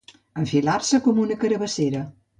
Enfilar-se 0.43 1.01
com 1.09 1.23
una 1.27 1.37
carabassera. 1.45 2.03